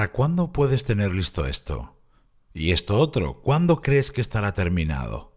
[0.00, 2.00] ¿Para cuándo puedes tener listo esto?
[2.54, 5.36] Y esto otro, ¿cuándo crees que estará terminado?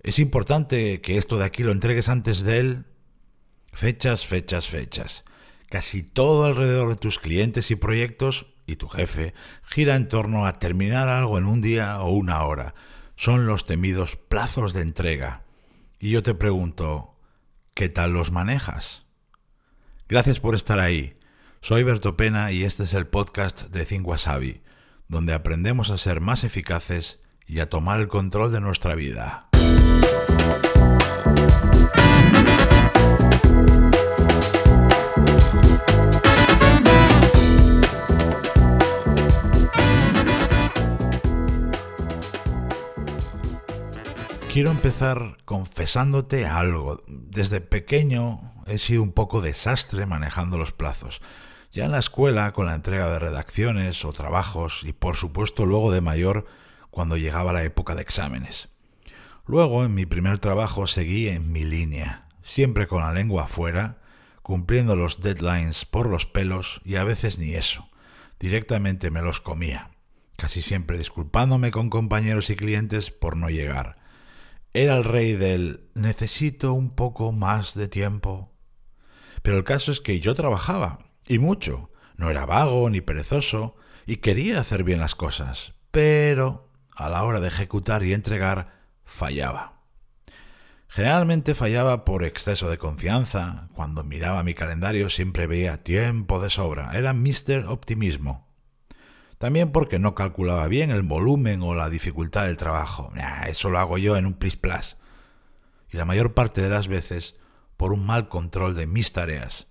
[0.00, 2.84] ¿Es importante que esto de aquí lo entregues antes de él?
[3.72, 5.24] Fechas, fechas, fechas.
[5.70, 9.32] Casi todo alrededor de tus clientes y proyectos y tu jefe
[9.62, 12.74] gira en torno a terminar algo en un día o una hora.
[13.16, 15.44] Son los temidos plazos de entrega.
[15.98, 17.16] Y yo te pregunto,
[17.72, 19.06] ¿qué tal los manejas?
[20.10, 21.16] Gracias por estar ahí.
[21.64, 24.62] Soy Berto Pena y este es el podcast de Think Wasabi,
[25.06, 29.48] donde aprendemos a ser más eficaces y a tomar el control de nuestra vida.
[44.52, 47.04] Quiero empezar confesándote algo.
[47.06, 51.22] Desde pequeño he sido un poco desastre manejando los plazos.
[51.72, 55.90] Ya en la escuela, con la entrega de redacciones o trabajos, y por supuesto luego
[55.90, 56.46] de mayor,
[56.90, 58.68] cuando llegaba la época de exámenes.
[59.46, 63.98] Luego, en mi primer trabajo, seguí en mi línea, siempre con la lengua afuera,
[64.42, 67.88] cumpliendo los deadlines por los pelos y a veces ni eso.
[68.38, 69.90] Directamente me los comía,
[70.36, 74.02] casi siempre disculpándome con compañeros y clientes por no llegar
[74.74, 78.50] era el rey del necesito un poco más de tiempo.
[79.42, 81.90] Pero el caso es que yo trabajaba, y mucho.
[82.16, 87.40] No era vago ni perezoso, y quería hacer bien las cosas, pero a la hora
[87.40, 88.72] de ejecutar y entregar
[89.04, 89.72] fallaba.
[90.88, 93.68] Generalmente fallaba por exceso de confianza.
[93.74, 96.90] Cuando miraba mi calendario siempre veía tiempo de sobra.
[96.92, 97.64] Era Mr.
[97.66, 98.46] Optimismo.
[99.38, 103.10] También porque no calculaba bien el volumen o la dificultad del trabajo.
[103.46, 104.98] eso lo hago yo en un plis plus.
[105.90, 107.36] Y la mayor parte de las veces
[107.78, 109.68] por un mal control de mis tareas.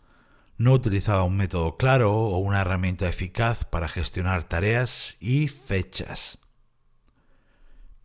[0.61, 6.37] No utilizaba un método claro o una herramienta eficaz para gestionar tareas y fechas.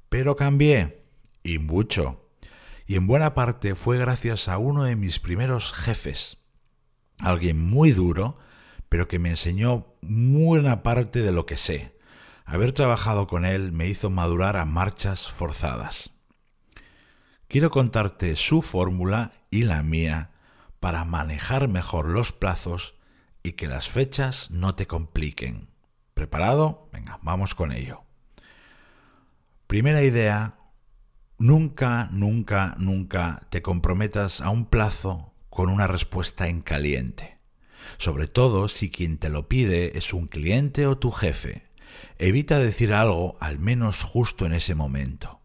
[0.08, 1.04] Pero cambié,
[1.42, 2.30] y mucho.
[2.86, 6.38] Y en buena parte fue gracias a uno de mis primeros jefes,
[7.20, 8.38] alguien muy duro,
[8.88, 11.94] pero que me enseñó buena parte de lo que sé.
[12.46, 16.08] Haber trabajado con él me hizo madurar a marchas forzadas.
[17.48, 20.30] Quiero contarte su fórmula y la mía
[20.86, 22.94] para manejar mejor los plazos
[23.42, 25.66] y que las fechas no te compliquen.
[26.14, 26.88] ¿Preparado?
[26.92, 28.04] Venga, vamos con ello.
[29.66, 30.60] Primera idea,
[31.38, 37.40] nunca, nunca, nunca te comprometas a un plazo con una respuesta en caliente
[37.98, 41.66] sobre todo si quien te lo pide es un cliente o tu jefe.
[42.18, 45.40] Evita decir algo al menos justo en ese momento.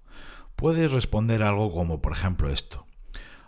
[0.55, 2.85] Puedes responder algo como por ejemplo esto.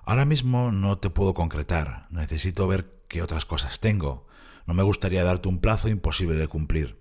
[0.05, 4.27] Ahora mismo no te puedo concretar, necesito ver qué otras cosas tengo.
[4.65, 6.99] No me gustaría darte un plazo imposible de cumplir.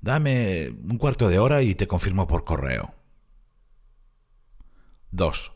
[0.00, 2.94] Dame un cuarto de hora y te confirmo por correo.
[5.12, 5.52] 2.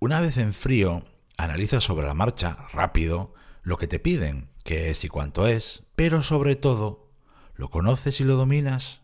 [0.00, 1.04] Una vez en frío,
[1.36, 6.22] analiza sobre la marcha, rápido, lo que te piden, qué es y cuánto es, pero
[6.22, 7.10] sobre todo,
[7.54, 9.02] ¿lo conoces y lo dominas?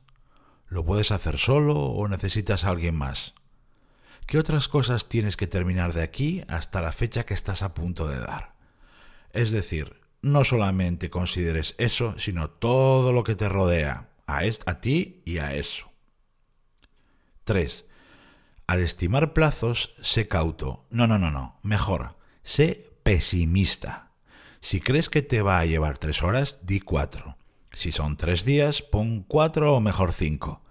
[0.68, 3.34] ¿Lo puedes hacer solo o necesitas a alguien más?
[4.26, 8.08] ¿Qué otras cosas tienes que terminar de aquí hasta la fecha que estás a punto
[8.08, 8.54] de dar?
[9.30, 15.38] Es decir, no solamente consideres eso, sino todo lo que te rodea, a, ti y
[15.38, 15.92] a eso.
[17.44, 17.84] 3.
[18.66, 20.86] Al estimar plazos, sé cauto.
[20.90, 21.58] No, no, no, no.
[21.62, 24.12] Mejor, sé pesimista.
[24.60, 27.36] Si crees que te va a llevar tres horas, di cuatro.
[27.74, 30.62] Si son tres días, pon cuatro o mejor cinco.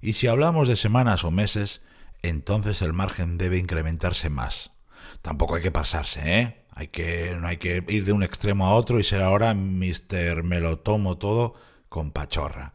[0.00, 1.82] Y si hablamos de semanas o meses,
[2.22, 4.72] entonces el margen debe incrementarse más.
[5.20, 6.64] Tampoco hay que pasarse, ¿eh?
[6.74, 10.42] Hay que, no hay que ir de un extremo a otro y ser ahora Mr.
[10.42, 11.54] Me lo tomo todo
[11.88, 12.74] con pachorra.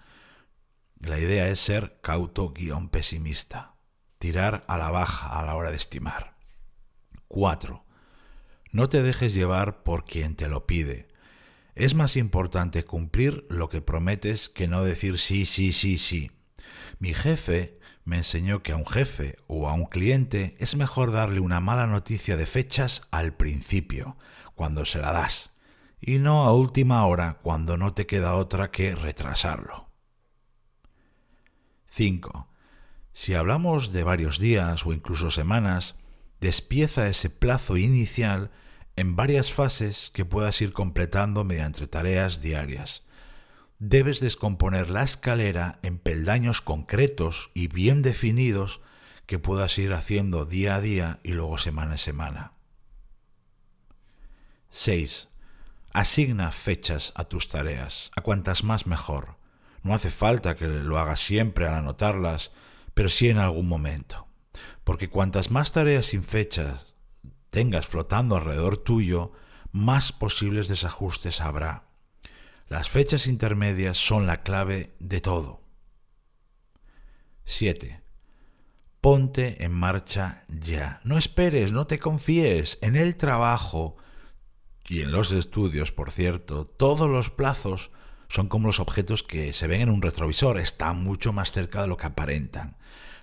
[1.00, 3.76] La idea es ser cauto guion pesimista.
[4.20, 6.36] Tirar a la baja a la hora de estimar.
[7.28, 7.84] 4.
[8.72, 11.08] No te dejes llevar por quien te lo pide.
[11.76, 16.32] Es más importante cumplir lo que prometes que no decir sí, sí, sí, sí.
[17.00, 21.42] Mi jefe me enseñó que a un jefe o a un cliente es mejor darle
[21.42, 24.16] una mala noticia de fechas al principio,
[24.56, 25.50] cuando se la das,
[26.00, 29.90] y no a última hora cuando no te queda otra que retrasarlo.
[31.90, 32.48] 5.
[33.12, 35.96] Si hablamos de varios días o incluso semanas,
[36.40, 38.52] despieza ese plazo inicial
[38.96, 43.04] en varias fases que puedas ir completando mediante tareas diarias.
[43.80, 48.82] Debes descomponer la escalera en peldaños concretos y bien definidos
[49.28, 52.54] que puedas ir haciendo día a día y luego semana a semana.
[54.72, 55.30] 6.
[55.94, 59.36] Asigna fechas a tus tareas, a cuantas más mejor.
[59.84, 62.52] No hace falta que lo hagas siempre al anotarlas,
[62.96, 64.28] pero sí en algún momento.
[64.84, 66.96] Porque cuantas más tareas sin fechas
[67.52, 69.34] tengas flotando alrededor tuyo,
[69.72, 71.87] más posibles desajustes habrá.
[72.70, 75.62] Las fechas intermedias son la clave de todo.
[77.46, 78.02] 7.
[79.00, 81.00] Ponte en marcha ya.
[81.04, 82.78] No esperes, no te confíes.
[82.82, 83.96] En el trabajo
[84.90, 87.92] y en los estudios, por cierto, todos los plazos
[88.28, 91.88] son como los objetos que se ven en un retrovisor, están mucho más cerca de
[91.88, 92.78] lo que aparentan.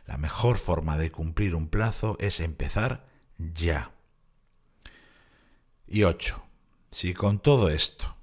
[0.07, 3.07] La mejor forma de cumplir un plazo es empezar
[3.39, 3.93] ya.
[5.87, 6.43] Y 8.
[6.91, 8.17] Si con todo esto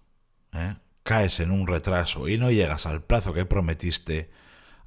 [0.53, 0.75] ¿eh?
[1.03, 4.29] Caes en un retraso y no llegas al plazo que prometiste,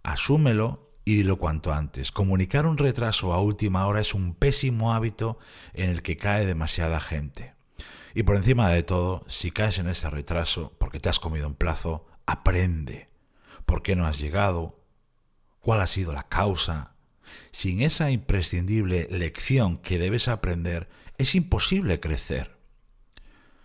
[0.02, 2.12] asúmelo y dilo cuanto antes.
[2.12, 5.38] Comunicar un retraso a última hora es un pésimo hábito
[5.72, 7.54] en el que cae demasiada gente.
[8.14, 11.54] Y por encima de todo, si caes en ese retraso porque te has comido un
[11.54, 13.08] plazo, aprende.
[13.66, 14.80] ¿Por qué no has llegado?
[15.60, 16.92] ¿Cuál ha sido la causa?
[17.50, 20.88] Sin esa imprescindible lección que debes aprender,
[21.18, 22.56] es imposible crecer.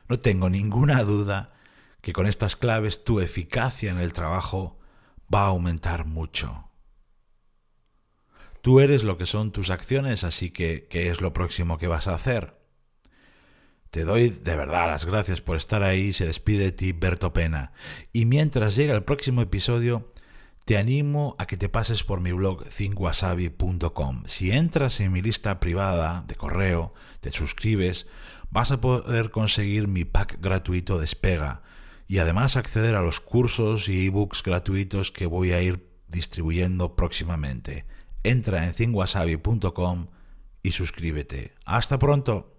[0.07, 1.53] No tengo ninguna duda
[2.01, 4.79] que con estas claves tu eficacia en el trabajo
[5.33, 6.69] va a aumentar mucho.
[8.61, 12.07] Tú eres lo que son tus acciones, así que ¿qué es lo próximo que vas
[12.07, 12.57] a hacer?
[13.89, 17.71] Te doy de verdad las gracias por estar ahí, se despide de ti Berto Pena.
[18.13, 20.11] Y mientras llega el próximo episodio,
[20.65, 24.23] te animo a que te pases por mi blog thinkwasabi.com.
[24.27, 28.05] Si entras en mi lista privada de correo, te suscribes,
[28.51, 31.63] vas a poder conseguir mi pack gratuito Despega
[32.09, 37.85] y además acceder a los cursos y ebooks gratuitos que voy a ir distribuyendo próximamente
[38.23, 40.07] entra en cinguasabi.com
[40.61, 41.53] y suscríbete.
[41.65, 42.55] Hasta pronto.